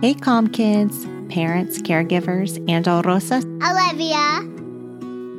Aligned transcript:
Hey, 0.00 0.14
Calm 0.14 0.46
Kids, 0.46 1.06
parents, 1.28 1.82
caregivers, 1.82 2.64
and 2.70 2.86
all 2.86 3.02
Rosa 3.02 3.42
Olivia. 3.60 4.38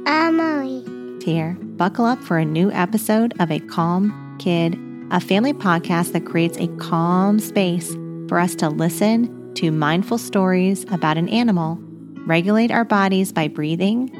Emily. 0.05 0.83
here. 1.23 1.53
Buckle 1.77 2.03
up 2.03 2.21
for 2.21 2.37
a 2.37 2.43
new 2.43 2.69
episode 2.71 3.33
of 3.39 3.51
A 3.51 3.59
Calm 3.59 4.35
Kid, 4.37 4.77
a 5.11 5.21
family 5.21 5.53
podcast 5.53 6.11
that 6.11 6.25
creates 6.25 6.57
a 6.57 6.67
calm 6.75 7.39
space 7.39 7.95
for 8.27 8.37
us 8.37 8.53
to 8.55 8.67
listen 8.67 9.53
to 9.53 9.71
mindful 9.71 10.17
stories 10.17 10.83
about 10.91 11.17
an 11.17 11.29
animal, 11.29 11.79
regulate 12.25 12.69
our 12.69 12.83
bodies 12.83 13.31
by 13.31 13.47
breathing 13.47 14.11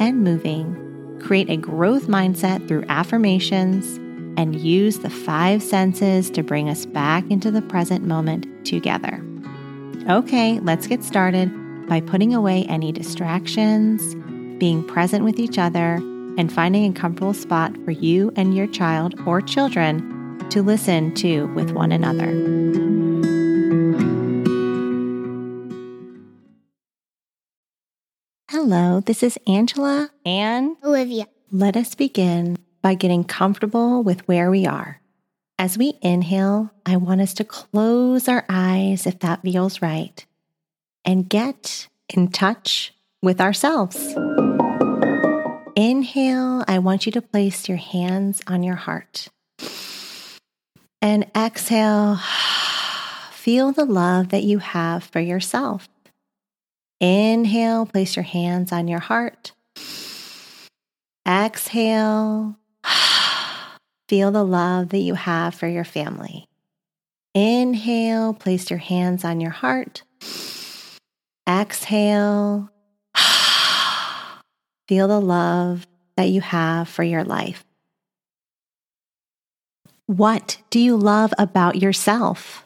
and 0.00 0.24
moving, 0.24 1.20
create 1.22 1.48
a 1.48 1.56
growth 1.56 2.08
mindset 2.08 2.66
through 2.66 2.84
affirmations, 2.88 3.96
and 4.36 4.60
use 4.60 4.98
the 4.98 5.10
five 5.10 5.62
senses 5.62 6.30
to 6.30 6.42
bring 6.42 6.68
us 6.68 6.84
back 6.84 7.22
into 7.30 7.52
the 7.52 7.62
present 7.62 8.04
moment 8.04 8.66
together. 8.66 9.24
Okay, 10.08 10.60
let's 10.60 10.86
get 10.86 11.02
started 11.02 11.50
by 11.88 12.02
putting 12.02 12.34
away 12.34 12.64
any 12.64 12.92
distractions, 12.92 14.14
being 14.58 14.86
present 14.86 15.24
with 15.24 15.38
each 15.38 15.56
other, 15.56 15.94
and 16.36 16.52
finding 16.52 16.90
a 16.90 16.92
comfortable 16.94 17.32
spot 17.32 17.74
for 17.86 17.90
you 17.90 18.30
and 18.36 18.54
your 18.54 18.66
child 18.66 19.18
or 19.26 19.40
children 19.40 20.38
to 20.50 20.62
listen 20.62 21.14
to 21.14 21.46
with 21.54 21.70
one 21.70 21.90
another. 21.90 22.26
Hello, 28.50 29.00
this 29.00 29.22
is 29.22 29.38
Angela, 29.46 30.10
and 30.26 30.76
Olivia. 30.84 31.28
let 31.50 31.78
us 31.78 31.94
begin 31.94 32.58
by 32.82 32.92
getting 32.92 33.24
comfortable 33.24 34.02
with 34.02 34.28
where 34.28 34.50
we 34.50 34.66
are. 34.66 35.00
As 35.58 35.78
we 35.78 35.94
inhale, 36.02 36.72
I 36.84 36.96
want 36.96 37.20
us 37.20 37.32
to 37.34 37.44
close 37.44 38.26
our 38.26 38.44
eyes 38.48 39.06
if 39.06 39.20
that 39.20 39.42
feels 39.42 39.80
right 39.80 40.26
and 41.04 41.28
get 41.28 41.86
in 42.08 42.28
touch 42.28 42.92
with 43.22 43.40
ourselves. 43.40 43.96
Inhale, 45.76 46.64
I 46.66 46.80
want 46.80 47.06
you 47.06 47.12
to 47.12 47.22
place 47.22 47.68
your 47.68 47.78
hands 47.78 48.42
on 48.48 48.64
your 48.64 48.74
heart. 48.74 49.28
And 51.00 51.30
exhale, 51.36 52.16
feel 53.30 53.70
the 53.70 53.84
love 53.84 54.30
that 54.30 54.42
you 54.42 54.58
have 54.58 55.04
for 55.04 55.20
yourself. 55.20 55.88
Inhale, 57.00 57.86
place 57.86 58.16
your 58.16 58.24
hands 58.24 58.72
on 58.72 58.88
your 58.88 59.00
heart. 59.00 59.52
Exhale, 61.26 62.56
feel 64.08 64.30
the 64.30 64.44
love 64.44 64.90
that 64.90 64.98
you 64.98 65.14
have 65.14 65.54
for 65.54 65.66
your 65.66 65.84
family. 65.84 66.46
Inhale, 67.34 68.34
place 68.34 68.70
your 68.70 68.78
hands 68.78 69.24
on 69.24 69.40
your 69.40 69.50
heart. 69.50 70.02
Exhale, 71.48 72.70
feel 74.88 75.08
the 75.08 75.20
love 75.20 75.86
that 76.16 76.28
you 76.28 76.40
have 76.40 76.88
for 76.88 77.02
your 77.02 77.24
life. 77.24 77.64
What 80.06 80.58
do 80.70 80.78
you 80.78 80.96
love 80.96 81.32
about 81.38 81.76
yourself? 81.76 82.64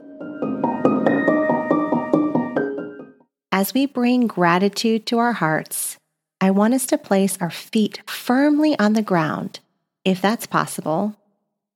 As 3.52 3.72
we 3.72 3.86
bring 3.86 4.26
gratitude 4.26 5.06
to 5.06 5.18
our 5.18 5.32
hearts, 5.32 5.96
I 6.40 6.50
want 6.50 6.74
us 6.74 6.86
to 6.86 6.98
place 6.98 7.38
our 7.40 7.50
feet 7.50 8.02
firmly 8.06 8.78
on 8.78 8.92
the 8.92 9.02
ground, 9.02 9.60
if 10.04 10.20
that's 10.20 10.46
possible, 10.46 11.16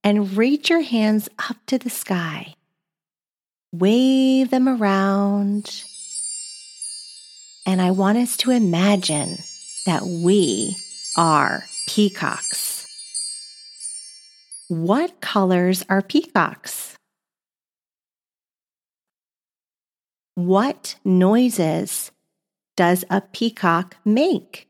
and 0.04 0.36
reach 0.36 0.70
your 0.70 0.82
hands 0.82 1.28
up 1.48 1.56
to 1.66 1.78
the 1.78 1.90
sky. 1.90 2.54
Wave 3.72 4.50
them 4.50 4.68
around. 4.68 5.84
And 7.66 7.80
I 7.80 7.90
want 7.90 8.18
us 8.18 8.36
to 8.38 8.50
imagine 8.50 9.38
that 9.86 10.02
we 10.02 10.76
are 11.16 11.64
peacocks. 11.88 12.86
What 14.68 15.20
colors 15.20 15.84
are 15.88 16.02
peacocks? 16.02 16.96
What 20.34 20.96
noises 21.04 22.10
does 22.74 23.04
a 23.10 23.20
peacock 23.20 23.96
make? 24.04 24.66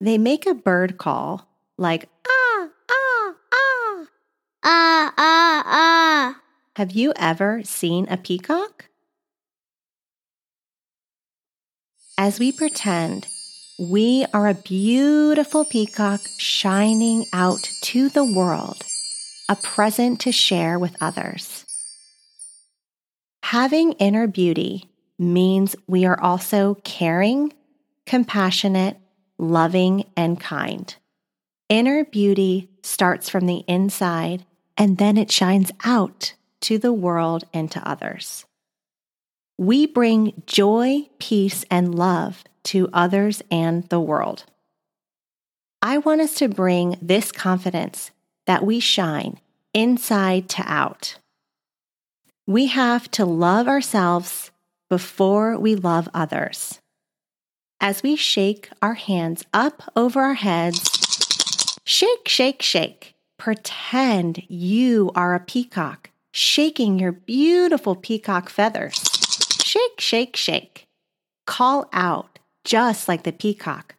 They 0.00 0.18
make 0.18 0.46
a 0.46 0.54
bird 0.54 0.96
call 0.98 1.51
like 1.82 2.08
ah, 2.26 2.68
ah, 2.88 3.34
ah. 3.52 4.06
Ah, 4.62 5.12
ah, 5.18 5.62
ah. 5.66 6.40
Have 6.76 6.92
you 6.92 7.12
ever 7.16 7.62
seen 7.64 8.06
a 8.08 8.16
peacock? 8.16 8.86
As 12.16 12.38
we 12.38 12.52
pretend 12.52 13.26
we 13.80 14.24
are 14.32 14.46
a 14.46 14.54
beautiful 14.54 15.64
peacock 15.64 16.20
shining 16.38 17.26
out 17.32 17.68
to 17.82 18.08
the 18.08 18.24
world, 18.24 18.84
a 19.48 19.56
present 19.56 20.20
to 20.20 20.30
share 20.30 20.78
with 20.78 20.96
others. 21.00 21.64
Having 23.42 23.92
inner 23.94 24.28
beauty 24.28 24.88
means 25.18 25.74
we 25.88 26.04
are 26.04 26.20
also 26.20 26.76
caring, 26.84 27.52
compassionate, 28.06 28.98
loving, 29.36 30.04
and 30.16 30.38
kind. 30.38 30.94
Inner 31.72 32.04
beauty 32.04 32.68
starts 32.82 33.30
from 33.30 33.46
the 33.46 33.64
inside 33.66 34.44
and 34.76 34.98
then 34.98 35.16
it 35.16 35.30
shines 35.30 35.70
out 35.84 36.34
to 36.60 36.76
the 36.76 36.92
world 36.92 37.44
and 37.54 37.70
to 37.70 37.88
others. 37.88 38.44
We 39.56 39.86
bring 39.86 40.42
joy, 40.44 41.08
peace, 41.18 41.64
and 41.70 41.94
love 41.94 42.44
to 42.64 42.90
others 42.92 43.40
and 43.50 43.88
the 43.88 44.00
world. 44.00 44.44
I 45.80 45.96
want 45.96 46.20
us 46.20 46.34
to 46.34 46.48
bring 46.48 46.98
this 47.00 47.32
confidence 47.32 48.10
that 48.44 48.66
we 48.66 48.78
shine 48.78 49.40
inside 49.72 50.50
to 50.50 50.62
out. 50.66 51.16
We 52.46 52.66
have 52.66 53.10
to 53.12 53.24
love 53.24 53.66
ourselves 53.66 54.50
before 54.90 55.58
we 55.58 55.74
love 55.74 56.06
others. 56.12 56.82
As 57.80 58.02
we 58.02 58.14
shake 58.14 58.68
our 58.82 58.94
hands 58.94 59.46
up 59.54 59.90
over 59.96 60.20
our 60.20 60.34
heads, 60.34 61.01
shake, 61.84 62.28
shake, 62.28 62.62
shake. 62.62 63.14
Pretend 63.38 64.42
you 64.48 65.10
are 65.14 65.34
a 65.34 65.40
peacock, 65.40 66.10
shaking 66.32 66.98
your 66.98 67.12
beautiful 67.12 67.96
peacock 67.96 68.48
feathers. 68.48 69.02
Shake, 69.62 70.00
shake, 70.00 70.36
shake. 70.36 70.86
Call 71.46 71.88
out 71.92 72.38
just 72.64 73.08
like 73.08 73.24
the 73.24 73.32
peacock. 73.32 73.96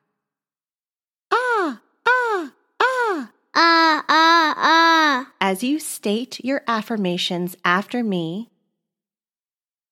Ah, 1.32 1.82
ah, 2.06 2.52
ah. 2.80 3.30
Ah, 3.56 4.04
ah, 4.10 4.54
ah. 4.58 5.32
As 5.40 5.64
you 5.64 5.80
state 5.80 6.44
your 6.44 6.64
affirmations 6.68 7.56
after 7.64 8.04
me, 8.04 8.50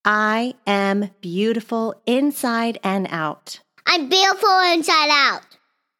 I 0.03 0.55
am 0.65 1.11
beautiful 1.21 1.93
inside 2.07 2.79
and 2.83 3.07
out. 3.11 3.59
I'm 3.85 4.09
beautiful 4.09 4.59
inside 4.73 5.09
out. 5.11 5.43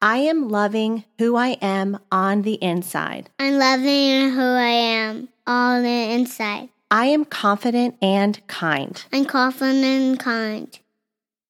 I 0.03 0.17
am 0.17 0.49
loving 0.49 1.03
who 1.19 1.35
I 1.35 1.49
am 1.61 1.99
on 2.11 2.41
the 2.41 2.55
inside. 2.55 3.29
I'm 3.37 3.59
loving 3.59 4.31
who 4.31 4.41
I 4.41 4.69
am 4.69 5.29
on 5.45 5.83
the 5.83 6.11
inside. 6.13 6.69
I 6.89 7.05
am 7.05 7.23
confident 7.23 7.97
and 8.01 8.45
kind. 8.47 9.05
I'm 9.13 9.25
confident 9.25 9.85
and 9.85 10.19
kind. 10.19 10.79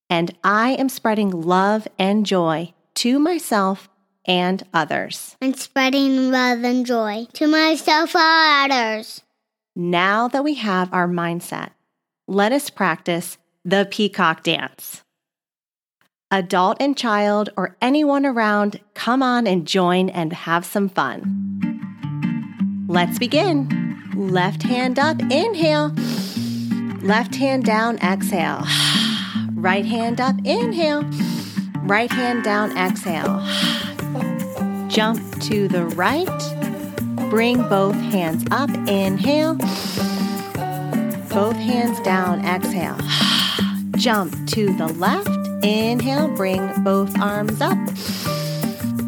And 0.09 0.37
I 0.43 0.71
am 0.71 0.89
spreading 0.89 1.29
love 1.29 1.87
and 1.97 2.25
joy 2.25 2.73
to 2.95 3.19
myself 3.19 3.87
and 4.25 4.63
others. 4.73 5.37
I'm 5.41 5.53
spreading 5.53 6.29
love 6.29 6.65
and 6.65 6.85
joy 6.85 7.27
to 7.33 7.47
myself 7.47 8.13
and 8.17 8.73
others. 8.73 9.21
Now 9.77 10.27
that 10.27 10.43
we 10.43 10.55
have 10.55 10.93
our 10.93 11.07
mindset, 11.07 11.69
let 12.27 12.51
us 12.51 12.69
practice 12.69 13.37
the 13.63 13.87
peacock 13.89 14.43
dance. 14.43 15.03
Adult 16.33 16.77
and 16.79 16.95
child, 16.95 17.49
or 17.57 17.75
anyone 17.81 18.25
around, 18.25 18.79
come 18.93 19.21
on 19.21 19.45
and 19.45 19.67
join 19.67 20.07
and 20.09 20.31
have 20.31 20.65
some 20.65 20.87
fun. 20.87 22.85
Let's 22.87 23.19
begin. 23.19 23.67
Left 24.15 24.63
hand 24.63 24.97
up, 24.97 25.19
inhale. 25.23 25.89
Left 27.01 27.35
hand 27.35 27.65
down, 27.65 27.97
exhale. 27.97 28.63
Right 29.53 29.85
hand 29.85 30.19
up, 30.19 30.35
inhale. 30.43 31.03
Right 31.83 32.11
hand 32.11 32.43
down, 32.43 32.75
exhale. 32.75 33.45
Jump 34.87 35.19
to 35.41 35.67
the 35.67 35.85
right. 35.95 37.29
Bring 37.29 37.61
both 37.69 37.93
hands 37.95 38.43
up, 38.49 38.71
inhale. 38.87 39.55
Both 41.29 41.57
hands 41.57 41.99
down, 41.99 42.43
exhale. 42.43 42.97
Jump 43.97 44.47
to 44.47 44.73
the 44.77 44.87
left. 44.97 45.40
Inhale, 45.63 46.27
bring 46.29 46.71
both 46.83 47.19
arms 47.19 47.61
up. 47.61 47.77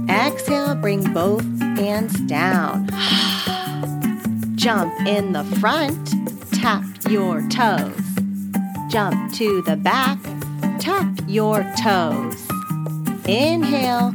Exhale, 0.07 0.75
bring 0.75 1.11
both 1.13 1.43
hands 1.59 2.19
down. 2.21 2.87
Jump 4.55 4.93
in 5.07 5.33
the 5.33 5.43
front. 5.59 6.13
tap 6.53 6.83
your 7.09 7.41
toes. 7.49 7.99
Jump 8.89 9.33
to 9.33 9.63
the 9.63 9.75
back, 9.75 10.19
tap 10.79 11.07
your 11.27 11.63
toes. 11.81 12.47
Inhale, 13.25 14.13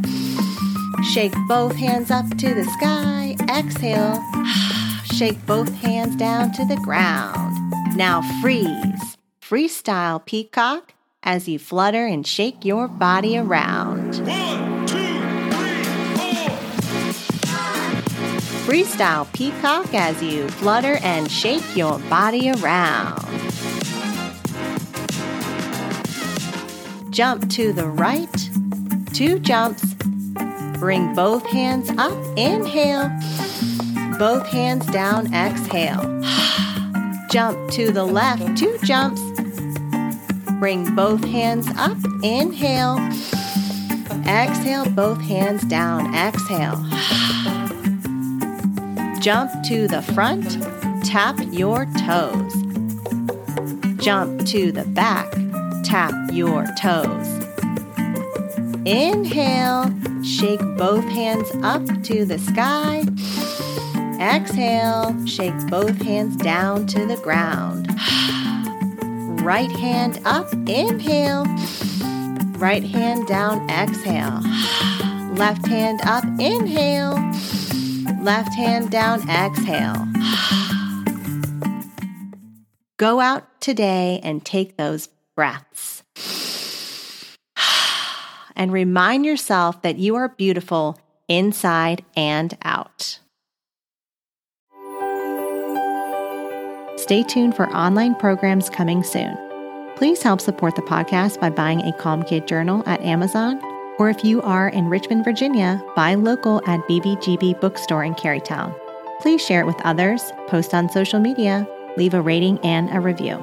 shake 1.12 1.34
both 1.48 1.74
hands 1.74 2.10
up 2.12 2.28
to 2.38 2.54
the 2.54 2.64
sky. 2.78 3.36
Exhale, 3.50 4.22
shake 5.16 5.44
both 5.44 5.74
hands 5.74 6.14
down 6.14 6.52
to 6.52 6.64
the 6.66 6.76
ground. 6.76 7.56
Now 7.96 8.22
freeze. 8.40 9.16
Freestyle 9.42 10.24
peacock 10.24 10.94
as 11.22 11.48
you 11.48 11.58
flutter 11.58 12.06
and 12.06 12.26
shake 12.26 12.64
your 12.64 12.88
body 12.88 13.36
around. 13.36 14.16
One, 14.26 14.86
two, 14.86 14.96
three, 15.50 16.44
four. 16.44 17.68
Freestyle 18.66 19.32
peacock 19.32 19.92
as 19.94 20.22
you 20.22 20.48
flutter 20.48 20.98
and 21.02 21.30
shake 21.30 21.76
your 21.76 21.98
body 22.10 22.50
around. 22.50 23.24
Jump 27.10 27.50
to 27.50 27.72
the 27.72 27.86
right, 27.86 28.50
two 29.12 29.38
jumps. 29.40 29.94
Bring 30.78 31.14
both 31.14 31.44
hands 31.46 31.90
up, 31.98 32.16
inhale. 32.36 33.08
Both 34.18 34.46
hands 34.46 34.86
down, 34.86 35.34
exhale. 35.34 36.22
Jump 37.30 37.70
to 37.72 37.90
the 37.90 38.04
left, 38.04 38.56
two 38.56 38.78
jumps. 38.84 39.20
Bring 40.58 40.94
both 40.96 41.22
hands 41.24 41.68
up, 41.76 41.96
inhale. 42.24 42.98
Exhale, 44.26 44.90
both 44.90 45.20
hands 45.20 45.62
down, 45.64 46.12
exhale. 46.16 46.84
Jump 49.20 49.50
to 49.68 49.86
the 49.86 50.02
front, 50.14 50.58
tap 51.04 51.36
your 51.52 51.86
toes. 52.06 52.52
Jump 54.02 54.44
to 54.46 54.72
the 54.72 54.84
back, 54.88 55.30
tap 55.84 56.12
your 56.32 56.66
toes. 56.80 57.28
Inhale, 58.84 59.94
shake 60.24 60.60
both 60.76 61.04
hands 61.04 61.50
up 61.62 61.84
to 62.02 62.24
the 62.24 62.38
sky. 62.38 63.04
Exhale, 64.20 65.14
shake 65.24 65.56
both 65.68 66.02
hands 66.02 66.36
down 66.36 66.86
to 66.88 67.06
the 67.06 67.16
ground. 67.18 67.88
Right 69.48 69.72
hand 69.72 70.20
up, 70.26 70.52
inhale. 70.68 71.46
Right 72.58 72.84
hand 72.84 73.26
down, 73.26 73.66
exhale. 73.70 74.42
Left 75.36 75.66
hand 75.66 76.02
up, 76.04 76.22
inhale. 76.38 77.14
Left 78.22 78.54
hand 78.54 78.90
down, 78.90 79.26
exhale. 79.26 80.06
Go 82.98 83.20
out 83.20 83.58
today 83.58 84.20
and 84.22 84.44
take 84.44 84.76
those 84.76 85.08
breaths. 85.34 86.02
And 88.54 88.70
remind 88.70 89.24
yourself 89.24 89.80
that 89.80 89.96
you 89.96 90.14
are 90.16 90.28
beautiful 90.28 91.00
inside 91.26 92.04
and 92.14 92.54
out. 92.62 93.20
Stay 97.08 97.22
tuned 97.22 97.56
for 97.56 97.70
online 97.70 98.14
programs 98.14 98.68
coming 98.68 99.02
soon. 99.02 99.34
Please 99.96 100.22
help 100.22 100.42
support 100.42 100.76
the 100.76 100.82
podcast 100.82 101.40
by 101.40 101.48
buying 101.48 101.80
a 101.80 101.94
Calm 101.94 102.22
Kid 102.22 102.46
journal 102.46 102.82
at 102.84 103.00
Amazon, 103.00 103.58
or 103.98 104.10
if 104.10 104.22
you 104.22 104.42
are 104.42 104.68
in 104.68 104.90
Richmond, 104.90 105.24
Virginia, 105.24 105.82
buy 105.96 106.16
local 106.16 106.60
at 106.66 106.80
BBGB 106.80 107.58
Bookstore 107.62 108.04
in 108.04 108.14
Carytown. 108.14 108.78
Please 109.22 109.42
share 109.42 109.62
it 109.62 109.66
with 109.66 109.80
others, 109.84 110.20
post 110.48 110.74
on 110.74 110.90
social 110.90 111.18
media, 111.18 111.66
leave 111.96 112.12
a 112.12 112.20
rating 112.20 112.58
and 112.58 112.94
a 112.94 113.00
review. 113.00 113.38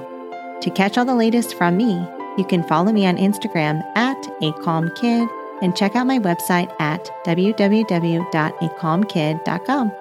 To 0.61 0.69
catch 0.69 0.99
all 0.99 1.05
the 1.05 1.15
latest 1.15 1.55
from 1.55 1.75
me, 1.75 1.93
you 2.37 2.45
can 2.45 2.61
follow 2.67 2.91
me 2.91 3.07
on 3.07 3.17
Instagram 3.17 3.81
at 3.97 4.27
a 4.43 4.53
calm 4.61 4.91
kid 4.93 5.27
and 5.63 5.75
check 5.75 5.95
out 5.95 6.05
my 6.05 6.19
website 6.19 6.71
at 6.79 7.09
www.acalmkid.com. 7.25 9.91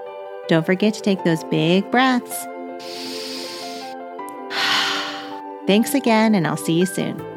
Don't 0.48 0.66
forget 0.66 0.92
to 0.92 1.00
take 1.00 1.24
those 1.24 1.44
big 1.44 1.90
breaths. 1.90 2.46
Thanks 5.66 5.94
again, 5.94 6.34
and 6.34 6.46
I'll 6.46 6.56
see 6.56 6.74
you 6.74 6.86
soon. 6.86 7.33